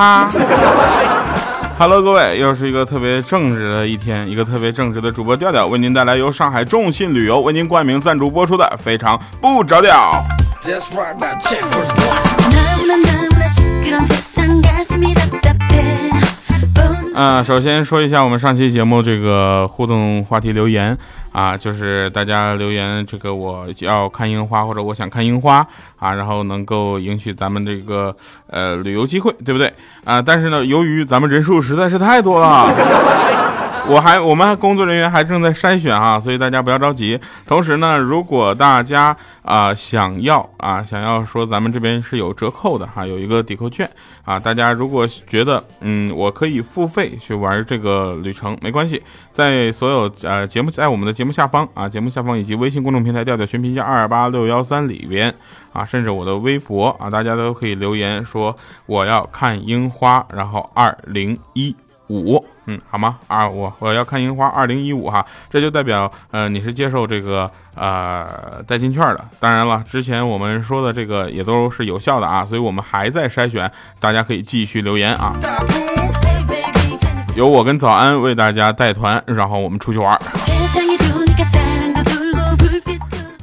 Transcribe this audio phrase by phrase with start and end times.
[0.00, 0.30] 哈。
[1.78, 10.24] Hello，各位，又是一个特别正直的一天，一个特别正直的主播调调为您带来由上海众信旅游为您冠名赞助播出的非常不着调。
[17.14, 20.96] 嗯，首先说一下我们上期节目这个互动话题留言
[21.32, 25.66] 啊，就是大家留言这个我要看樱花或者我想看樱花
[25.98, 28.14] 啊，然后能够赢取咱们这个
[28.48, 29.72] 呃旅游机会，对不对
[30.04, 30.20] 啊？
[30.20, 32.66] 但是呢，由于咱们人数实在是太多了。
[33.90, 37.18] 我还我们工作人员还正在筛选啊，所以大家不要着急。
[37.44, 43.90] 同时呢，如果大家啊想要啊想要说咱们这边是有折扣的哈，有一个抵扣券
[44.24, 55.34] 啊，大家如果觉得嗯我可以付费去玩这个旅程，没关系，在所有呃节目在我们的节目下方啊，节目下方以及微信公众平台调调全拼加二八六幺三里边
[55.72, 61.74] 啊，甚至我的微博啊，大家都可以留言说我要看樱花，然后二零一
[62.18, 62.44] 五。
[62.66, 63.18] 嗯，好吗？
[63.26, 69.24] 啊，我我要看樱花，二零一五哈，这就代表呃你是接受这个呃代金券的。
[69.40, 75.34] 当然了，之前我们说的这个也都是有效的啊，所以我们还在筛选，大家可以继续留言啊。
[77.36, 80.20] 由我跟早安为大家带团，然后我们出去玩。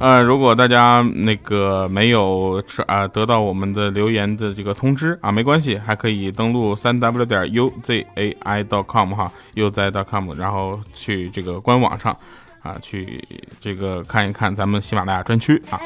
[0.00, 12.16] 呃，如果大家那个没有啊得到我们的留言的这个通知啊，没关系，还可以登录三 w 点 U Z A I .dot com 哈，uzai.com，然后去这个官网上
[12.62, 13.20] 啊，去
[13.60, 15.80] 这个看一看咱们喜马拉雅专区啊。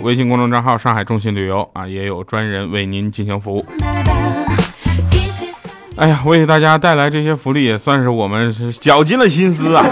[0.00, 3.66] 微信公众账号上海众信旅游啊，也有专人为您进行服务。
[5.96, 9.84] 哎呀，为大家带来这些福利，也算是我们是绞尽了心思啊。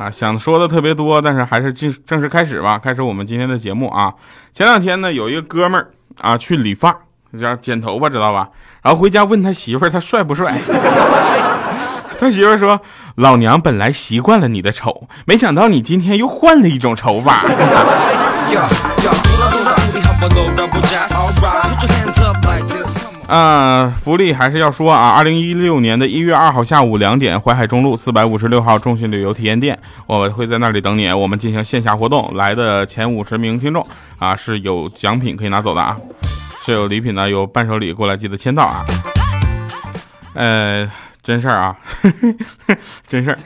[0.00, 2.78] 啊，想说的特别多，但是还是正正式开始吧。
[2.78, 4.14] 开始我们今天的节目啊。
[4.50, 5.90] 前两天呢，有一个哥们儿
[6.22, 6.96] 啊去理发，
[7.38, 8.48] 叫剪头发，知道吧？
[8.82, 10.58] 然后回家问他媳妇儿，他帅不帅？
[12.18, 12.80] 他媳妇儿说
[13.16, 17.44] ：“老娘本来习惯了你的丑，没想到你今天又换了一种丑法。
[23.30, 25.10] ”啊，福利还是要说啊！
[25.10, 31.12] 二零一六年的一月二号下午两点，淮海中路四百五十六号中信旅游体验店，我会在那里等你。
[31.12, 33.86] 我们进行线下活动，来的前五十名听众
[34.18, 35.96] 啊是有奖品可以拿走的啊，
[36.66, 38.84] 是有礼品的，有伴手礼过来记得签到啊。
[40.34, 40.90] 呃，
[41.22, 41.78] 真事儿啊，
[43.06, 43.36] 真事儿。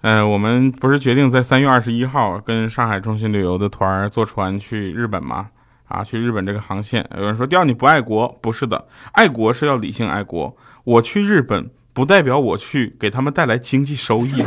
[0.00, 5.48] 嗯， 我们不是决定在三月二十一号跟上海中心旅游的团坐船去日本吗？
[5.88, 10.54] 啊，去日本这个航线，有人说调你不爱国，不是的，爱国是要理性爱国。
[10.84, 14.44] 我去日本不代表我去给他们带来经济收益，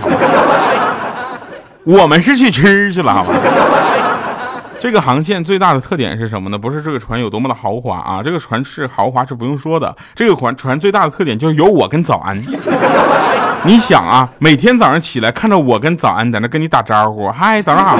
[1.83, 3.33] 我们是去吃去了，好吧？
[4.79, 6.57] 这个航线最大的特点是什么呢？
[6.57, 9.95] 不是这个船有多么的豪华啊，这个船是豪华是不用说的。
[10.15, 12.35] 这个船船最大的特点就是有我跟早安。
[13.63, 17.97] 你想啊，每天早上起来看着我跟早安在那跟你打招呼，嗨，早上好。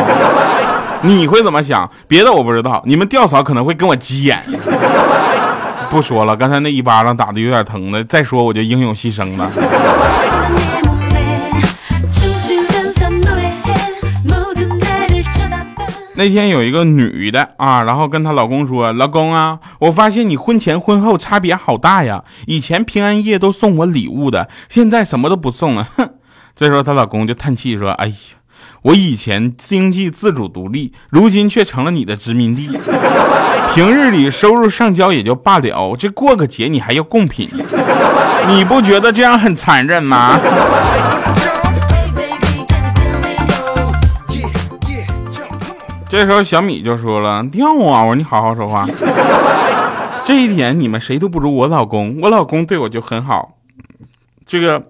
[1.03, 1.89] 你会怎么想？
[2.07, 4.41] 别的我不知道，你们吊嫂可能会跟我急眼。
[5.89, 9.51] 不说了，刚才那一巴掌打的有点疼的，再说我就英勇牺牲了。
[16.15, 22.23] 那天有一个女的啊，然后跟她老公说：“老公啊，我发现你婚前婚后差别好大呀！
[22.45, 26.11] 以前平安夜都送我礼物的，现在什么都不送了。”哼，
[26.55, 28.15] 这时候她老公就叹气说：“哎呀。”
[28.83, 32.67] 我以前经济自主独立，如今却成了你的殖民地。
[33.75, 37.47] 平日里收入上交也就罢了，这过个节你还要贡品，
[38.47, 40.39] 你不觉得这样很残忍吗？
[46.09, 48.03] 这时候小米就说了：“掉啊！
[48.03, 48.87] 我说你好好说话。
[50.25, 53.57] 这一点你们谁都不如我老公，我老公对我就很好。
[54.47, 54.87] 这个。”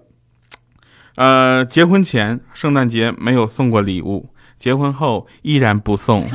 [1.16, 6.24] 呃，结婚前圣诞节没有送过礼物，结婚后依然不送。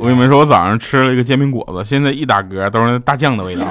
[0.00, 3.66] 我跟你们说，我早上吃了一个煎饼果子，现在一打嗝都是大酱的味道。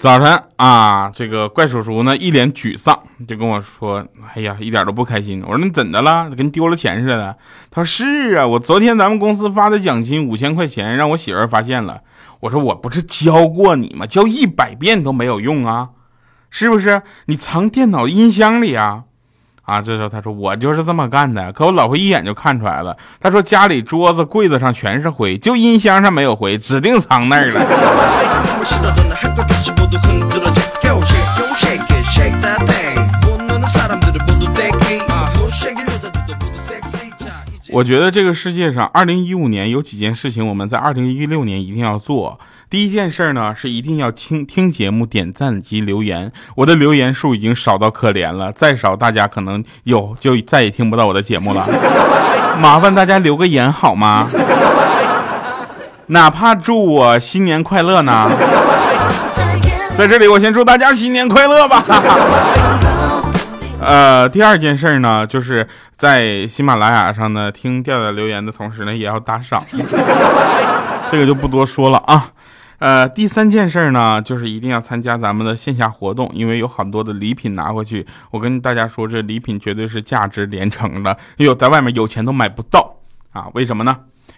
[0.00, 2.98] 早晨啊，这个怪叔叔呢一脸沮丧，
[3.28, 4.02] 就跟我说
[4.34, 6.30] ：“哎呀，一点都不开心。”我说：“你怎的了？
[6.30, 7.36] 跟丢了钱似的。”
[7.70, 12.00] 他说：“是啊，我昨天咱们公司发的奖金五千块钱，让我媳妇发现了。”
[12.40, 14.06] 我说：“我不是教过你吗？
[14.06, 15.90] 教一百遍都没有用啊，
[16.48, 17.02] 是不是？
[17.26, 19.02] 你藏电脑音箱里啊？”
[19.68, 22.96] 啊，这时候他说我就是这么干的，可我老婆一眼就看出来了。
[23.20, 27.60] 他说家里桌子柜子上全是灰，就音箱上没有灰，指定藏那儿了。
[37.72, 42.38] 我觉得这个世界上，二零一五年有几件事情我们在二零一六年一定要做。
[42.68, 46.30] 第一件事呢，是一定要听听节目、点赞及留言。
[46.56, 51.64] 我的留言数已经少到可怜了，再少大家可能有就再也听不到我的节目了。
[52.60, 54.28] 麻烦大家留个言好吗？
[56.08, 58.28] 哪怕祝我新年快乐呢？
[60.00, 61.84] 在这里，我先祝大家新年快乐吧。
[63.78, 65.68] 呃，第二件事呢，就是
[65.98, 69.62] 在喜马拉雅上呢听调调留言的同时呢，也要打赏。
[71.12, 72.32] 这个就不多说了啊。
[72.78, 78.06] 呃，第三件事呢，就是一定要参加咱们的线下活动，因为有很多的礼品拿回去。
[78.30, 82.96] 我跟大家说，这礼品绝对是价值连城的，有在外面有钱都买不到
[83.34, 83.48] 啊！
[83.52, 83.94] 为什么呢？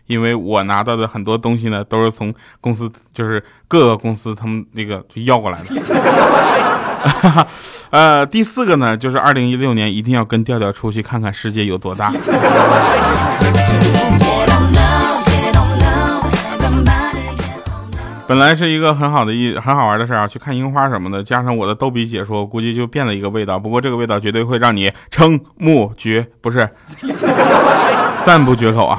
[0.07, 5.75] 因为我拿到的很多东西呢，都是从公司，就是各个公司他们那个就要过来的。
[7.91, 12.13] 呃，第四个呢，就是二零一六年一定要跟调调出去看看世界有多大。
[18.29, 23.59] 本来是一个很好的一很好玩的事啊，去看樱花什么的，加上我的逗比解说，估计就变了一个味道。
[23.59, 26.67] 不过这个味道绝对会让你瞠目绝，不是
[28.25, 28.99] 赞不绝口啊！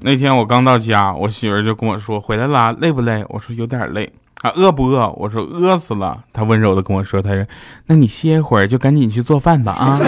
[0.00, 4.10] 那天我刚到家，我媳妇就跟我说：“回来啦，累不累？”我说：“有点累。”
[4.42, 5.10] 啊，饿不饿？
[5.16, 7.44] 我说：“饿死了。”她温柔的跟我说：“她说，
[7.86, 9.98] 那你歇一会儿，就赶紧去做饭吧啊。”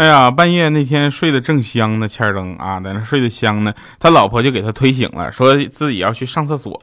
[0.00, 6.80] 哎呀，半夜那天睡得正香呢，千灯啊，在那睡得香呢，他老婆就给他推醒了，说自己要去上厕所。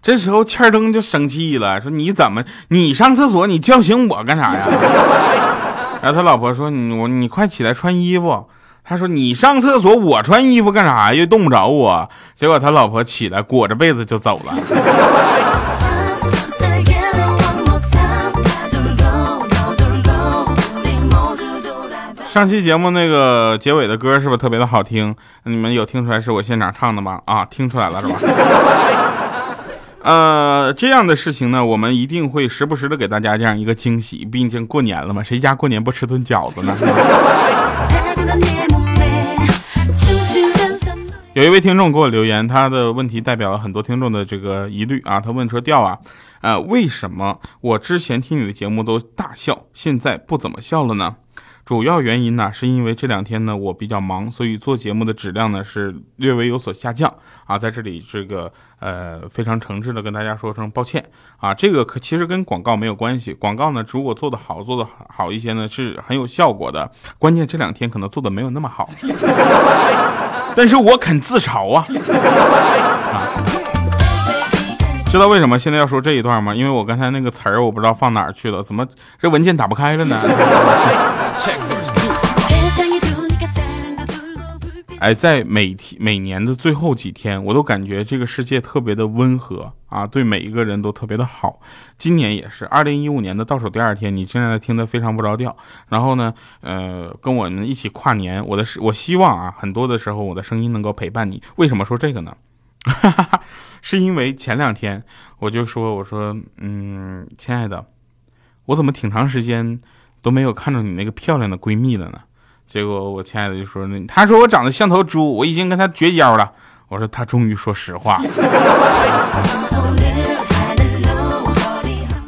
[0.00, 4.64] 这时候千灯就生气了，说你怎么你上厕所，你叫醒我干啥呀？
[6.00, 8.46] 然后他老婆说你我你快起来穿衣服。
[8.82, 11.26] 他说：“你上厕所，我穿衣服干啥呀？
[11.26, 14.54] 冻不着我。”结果他老婆起来裹着被子就走了。
[22.30, 25.12] 上期节目那个结尾的歌是不是特别的好听？
[25.42, 27.20] 你们有听出来是我现场唱的吗？
[27.24, 28.14] 啊，听出来了是吧？
[30.02, 34.24] 呃，这样的事情呢，我们一定会时不时的给大家这样一个惊喜。
[34.24, 36.76] 毕竟过年了嘛，谁家过年不吃顿饺子呢？
[41.34, 45.18] 有一位听众给我留言，他的问题代表了很多听众的这个疑虑啊。
[45.18, 45.98] 他问说：“调啊，
[46.42, 51.16] 呃，为什么我之前听你的节目都大笑，现在不怎么笑了呢？”
[51.70, 57.08] 主要原因呢，是因为这两天呢我比较忙，所以做节目的质量呢是略微有所下降
[57.46, 57.56] 啊。
[57.56, 61.54] 在这里，这个呃非常诚挚的跟大家说声抱歉啊。
[61.54, 66.90] 这个可其实跟广告没有关系，广告呢如果做的好，做的好一些呢是很有效果的。
[67.20, 68.88] 关键这两天可能做的没有那么好，
[70.56, 71.86] 但是我肯自嘲啊。
[75.10, 76.54] 知道为什么现在要说这一段吗？
[76.54, 78.86] 因为我刚才那个词儿我不知道放哪儿去了，怎么
[79.18, 80.16] 这文件打不开了呢？
[85.00, 91.58] 哎，在每天每年的最后几天，我都感觉这个世界特别的温和啊，对每一个人都特别的好。
[91.98, 95.56] 今年也是，二零一五年的倒数第二天，你现在听得非常不着调。
[95.88, 101.42] 然后呢，呃，跟我们一起跨年，我的我希望啊，很多的时候我的声音能够陪伴你。
[101.56, 102.32] 为什么说这个呢？
[103.82, 105.02] 是因为前两天
[105.38, 107.84] 我就说，我说，嗯，亲爱的，
[108.66, 109.78] 我怎么挺长时间
[110.22, 112.20] 都没有看着你那个漂亮的闺蜜了呢？
[112.66, 116.52] 结果我亲爱的就说，那他说我长得像头猪，我已经跟他绝交了。
[116.88, 118.20] 我说他终于说实话。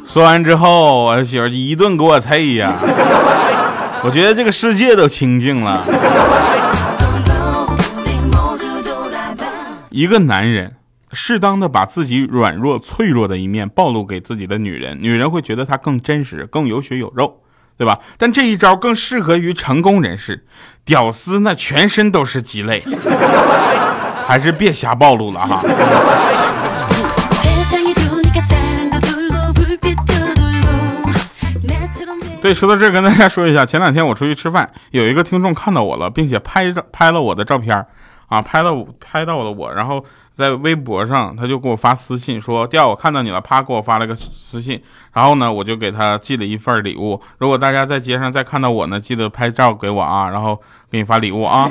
[0.05, 2.73] 说完之后，我媳妇一顿给我啐呀，
[4.03, 5.83] 我觉得这个世界都清静了。
[9.93, 10.77] 一个男人
[11.11, 17.41] 适当的把自己软弱脆弱的一面暴露给自己的女人，女人会觉得他更真实、更有血有肉，
[17.77, 17.99] 对吧？
[18.17, 20.47] 但这一招更适合于成功人士，
[20.83, 22.81] 屌丝那全身都是鸡肋，
[24.25, 25.61] 还是别瞎暴露了哈。
[32.41, 37.85] 对，说到这儿，跟大家说一下，前两天我出去吃饭，有一个听众看到我了，并且拍着拍了我的照片。
[38.33, 40.03] 啊，拍到拍到了我，然后
[40.35, 44.81] 在微博上，他就给我发私信说：“调，我看到你了。”啪，给我发了个私信。
[45.13, 47.21] 然后呢，我就给他寄了一份礼物。
[47.37, 50.59] 如果大家在街上再看到我呢，记得拍照给我啊，然后
[50.89, 51.69] 给你发礼物啊。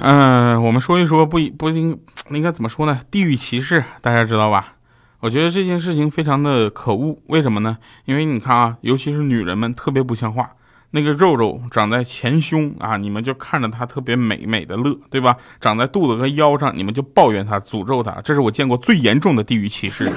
[0.00, 1.98] 嗯，我们说一说不不应
[2.30, 3.00] 应该怎么说呢？
[3.10, 4.74] 地域歧视，大家知道吧？
[5.20, 7.18] 我觉得这件事情非常的可恶。
[7.26, 7.76] 为什么呢？
[8.04, 10.48] 因为你看啊，尤其是女人们特别不像话，
[10.92, 15.36] 那个肉肉长在前胸啊，你们就看着她特别美美的乐，对吧？
[15.60, 20.08] 长在肚子和腰上，你们就抱怨她、诅咒她，这是我见过最严重的地域歧视。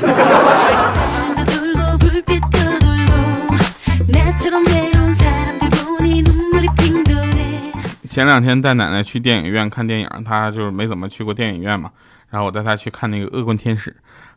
[8.07, 11.89] 前两天带奶奶去电影院看电影，她就是没怎么去过电影院嘛。
[12.29, 13.89] 然后我带她去看那个《恶棍天使》，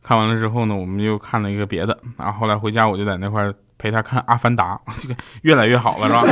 [0.06, 1.98] 看完了之后呢，我们又看了一个别的。
[2.18, 6.22] 啊后后来回家，我就在那块陪他看《阿凡达》， 这个越来越好了，是吧？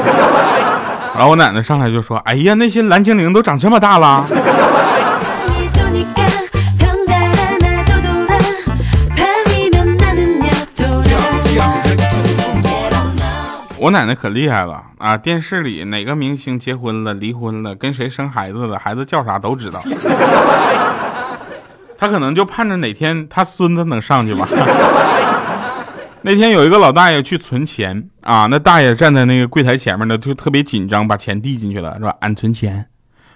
[1.17, 4.27] 然后我奶奶上来就说：“哎呀，那些蓝精灵都长这么大了。”
[13.79, 15.17] 我奶奶可厉害了啊！
[15.17, 19.81] 电视里哪个明星结婚了、离婚了、跟谁生孩子了、孩子叫啥都知道。
[22.03, 24.45] 他可能就盼着哪天他孙子能上去吧。
[26.23, 32.13] 那天有一个老大爷去存钱啊，那大爷站在那个柜台前面呢，就特别紧张，把钱递进去了，是吧？
[32.19, 32.89] 俺存钱，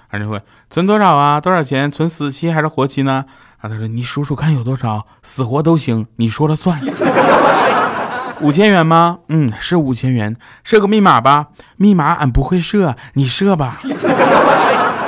[0.09, 1.41] 俺就会存多少啊？
[1.41, 1.89] 多少钱？
[1.89, 3.25] 存死期还是活期呢？
[3.59, 6.77] 啊，他说你数数看有多少，死活都行，你说了算。
[8.43, 9.19] 五千元吗？
[9.29, 10.35] 嗯，是五千元。
[10.65, 11.47] 设个密码吧。
[11.77, 13.77] 密码俺不会设，你设吧。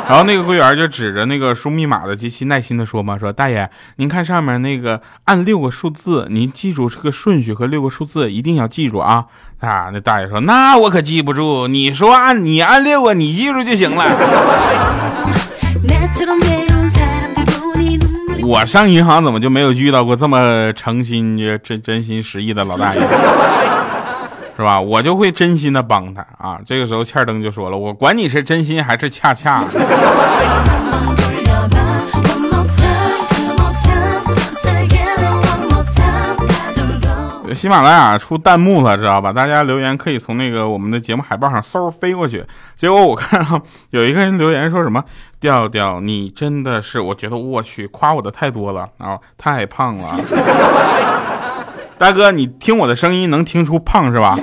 [0.08, 9.26] 然后那个柜员就指着那个输密码的机器，耐心的说嘛：“说大爷，您看上面那个按六个数字，您记住这个顺序和六个数字，一定要记住啊。”
[9.60, 11.68] 啊，那大爷说：“那我可记不住。
[11.68, 14.04] 你说按你按六个，你记住就行了。”
[18.42, 23.00] 我上银行怎么就没有遇到过这么诚心、真真心实意的老大爷，
[24.58, 24.80] 是吧？
[24.80, 26.58] 我就会真心的帮他啊。
[26.66, 29.62] 这个时候，欠灯就说了：“我管你是真心还是恰恰。”
[37.54, 39.32] 喜马拉雅出弹幕了，知道吧？
[39.32, 42.44] 大家留言可以从那个我们的节目海报上嗖飞过去。
[42.74, 45.04] 结果我看到有一个人留言说什么
[45.38, 47.00] ：“调调，你真的是……
[47.00, 50.18] 我觉得我去夸我的太多了啊，太胖了。”
[51.98, 54.38] 大哥，你听我的声音能听出胖是吧？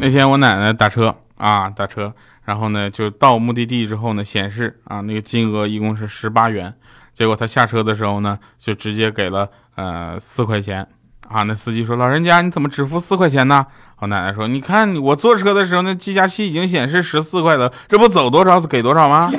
[0.00, 2.12] 那天我奶奶打车啊，打车。
[2.44, 6.74] 然后呢，就到目的地之后呢，显示啊，那个金额一共是十八元。
[7.14, 10.86] 结果他下车的时候呢，就直接给了呃四块钱。
[11.28, 13.64] 啊，那司机说：“老人家，你怎么只付四块钱呢？”
[14.00, 19.32] 我奶奶说：“你看我坐车的时候，那计价器已经显示十四块了，这不走多少给多少吗？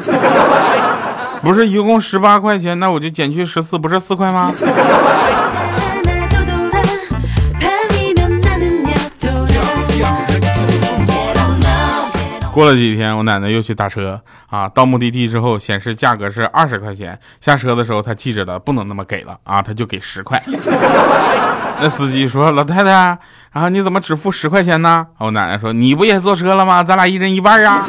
[1.45, 4.51] 不是一共十八块钱，那我就减去十四，不是四块吗？”
[12.51, 20.41] 过了几天，我奶奶又去打车啊，到目的地之后显示价格是二十块钱，下车的时候她记着了，不能那么给了啊，她就给十块。
[21.79, 23.19] 那司机说：“老太太
[23.51, 26.83] 啊，你怎么只付十块钱呢？”我奶奶说：“你不也坐车了吗？
[26.83, 27.85] 咱俩一人一半啊。”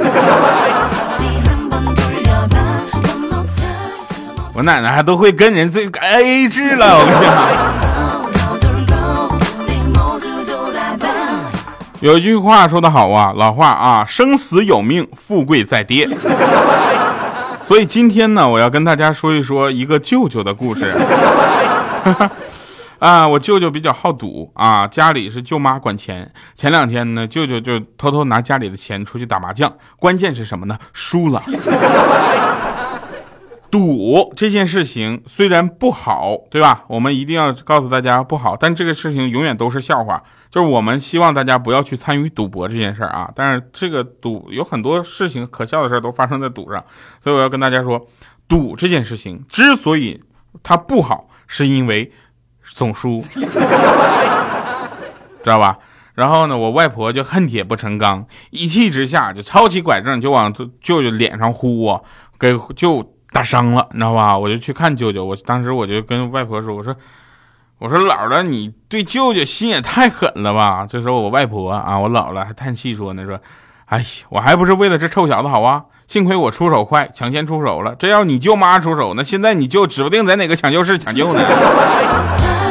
[4.57, 7.21] 我奶奶还都会跟人最 A 制了，我跟你
[8.87, 8.97] 讲。
[12.01, 16.09] 有一句话说得好啊，老话啊，生死有命，富贵在爹。
[17.69, 20.91] 所以今天呢，我要跟大家说一说一个舅舅的故事。
[22.99, 26.33] 啊，我舅舅比较好赌啊，家里是舅妈管钱。
[26.55, 30.79] 前两天呢，舅舅就偷偷拿家里的钱出去打麻将，关键是什么呢？
[30.95, 31.43] 输了。
[33.77, 36.85] 赌这件事情虽然不好，对吧？
[36.89, 40.23] 我们一定要告诉大家不好，但这个事情永远都是笑话。
[40.51, 43.31] 就是我们希望大家不要去参与赌博这件事儿啊。
[43.37, 46.83] 但是这个赌有很多事情可笑的事儿都发生在赌上，
[47.23, 48.09] 所以我要跟大家说，
[48.49, 50.23] 赌这件事情之所以
[50.63, 52.11] 它不好，是因为
[52.63, 53.51] 总输， 知
[55.45, 55.77] 道吧？
[56.15, 62.01] 然后呢，我外婆就恨铁不成钢，一气之下就抄起拐杖就往舅舅脸上呼啊，
[62.39, 63.13] 给就。
[63.37, 64.39] 打伤了，你知道吧？
[64.39, 65.23] 我就去看舅舅。
[65.23, 66.97] 我当时我就跟外婆说：“我说，
[67.79, 73.39] 我说姥姥，你对舅舅心也太狠了吧？”这时候我外婆啊，我姥姥还叹气说呢：“说，
[73.85, 75.85] 哎呀，我还不是为了这臭小子好啊！
[76.07, 77.95] 幸亏我出手快，抢先出手了。
[77.99, 81.41] 这要你舅妈出手，那现在你舅指不定在哪个抢救室抢救呢。”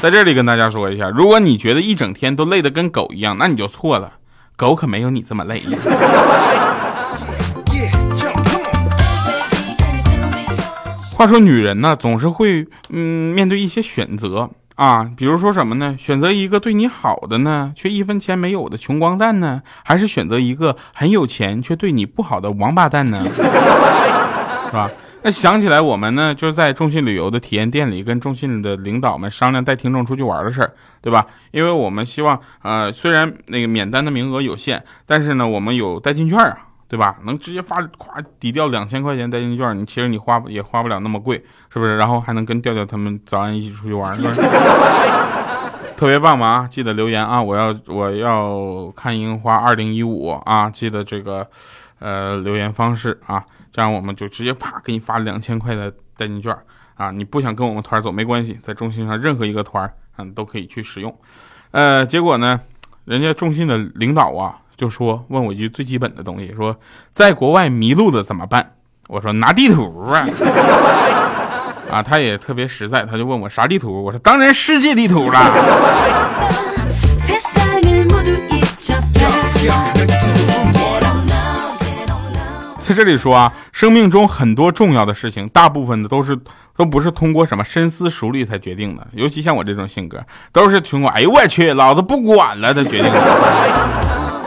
[0.00, 4.12] 在这里跟大家说一下，如果你觉得一整天都累得跟狗一样，那你就错了，
[4.56, 5.60] 狗可没有你这么累。
[11.14, 15.96] 话说女人呢，总是会嗯面对一些选择啊，比如说什么呢？
[15.98, 23.20] 选择一个对你好的呢，却一分钱没有的穷光蛋呢，还是选择一个很有钱却对你不好的王八蛋呢？
[23.34, 23.42] 是
[24.72, 24.88] 吧？
[25.22, 31.26] 那想起来我们呢，就是在中信旅游的体验店里，跟中信的领导们商量带听众出去玩的事儿，对吧？
[31.50, 36.58] 因为我们希望，呃，虽然那个免单的名额有限，但是呢，我们有代金券啊。
[36.90, 37.18] 对吧？
[37.24, 41.36] 能直接发，咵抵掉两千块钱代金券，你其实你花也花不了那么贵，
[41.70, 41.98] 是不是？
[41.98, 44.10] 然后还能跟调调他们早安一起出去玩，
[45.98, 46.66] 特别棒嘛！
[46.70, 47.42] 记得留言啊！
[47.42, 50.70] 我要我要看樱花二零一五啊！
[50.70, 51.46] 记得这个
[51.98, 53.44] 呃留言方式啊，
[53.78, 56.52] 这样我们就直接啪给你发两千块的代金券
[56.96, 57.12] 啊！
[57.12, 61.16] 你不想跟我们团走没关系，在中信上任何一个团嗯都可以去使用。
[61.70, 62.58] 呃，结果呢，
[63.04, 64.58] 人家中信的领导啊。
[64.76, 66.76] 就说问我一句最基本的东西，说
[67.12, 68.74] 在国外迷路了怎么办？
[69.06, 70.26] 我说拿地图啊，
[71.88, 74.02] 啊，他也特别实在，他就问我啥地图？
[74.02, 75.38] 我说当然世界地图了。
[82.98, 86.36] 这里说啊，生命中很多重要的事情，大部分的都是
[86.76, 90.20] 都不是通过什么深思熟虑才决定的，尤其像我这种性格，
[90.52, 94.42] 都是通过哎呦我去，老子不管了才决定的。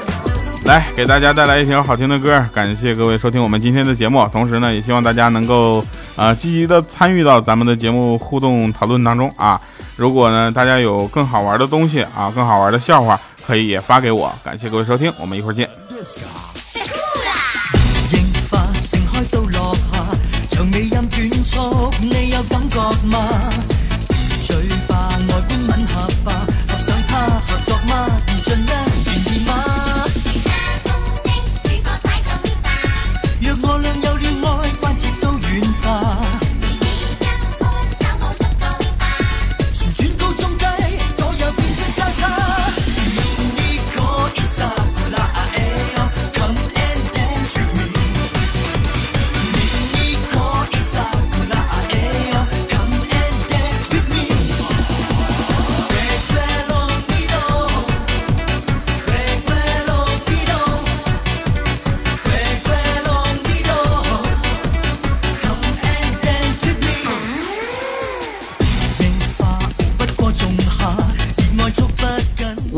[0.68, 5.82] 来给大家带来一首好听的歌，感谢各位收听我们今天的节目，同时呢，也希望大家能够
[6.18, 9.58] 呃积极的参与到咱们的节目互动讨论当中啊。
[9.96, 13.18] 如果呢大家有更好玩的东西啊，更好玩的笑话，
[13.48, 14.30] 可以也发给我。
[14.44, 15.70] 感谢各位收听，我们一会儿见。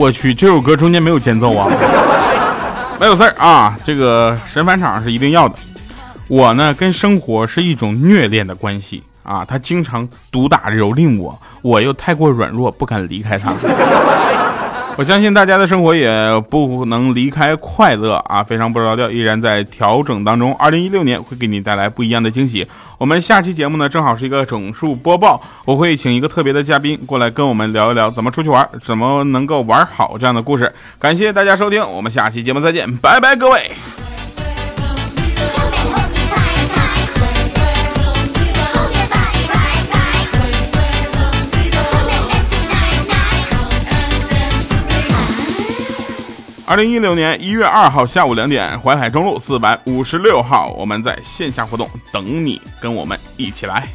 [0.03, 1.65] 我去，这首歌中间没有间奏啊，
[2.99, 3.73] 没有事儿啊。
[3.85, 5.55] 这个神返场是一定要的。
[6.27, 13.53] 我呢，跟生活是一种虐恋的关系啊，他经常毒打蹂躏我，我又太过软弱，不敢离开他。
[14.97, 20.55] 我相信大家的生活也不能离开快乐啊，非常不着调，依然在调整当中。
[20.55, 22.65] 二零一六年会给你带来不一样的惊喜。
[22.99, 30.71] 我们下期节目呢，正好是一个整数播报，我会请一个特别的嘉宾过来跟我们聊一聊怎么出去玩，怎么能够玩好这样的故事。
[30.99, 33.71] 感谢大家收听，我们下期节目再见，拜拜，各位。
[46.73, 53.87] 二零一六年一月二号下午两点，淮海中路四百五十六号，我们在线下活动等你，跟我们一起来。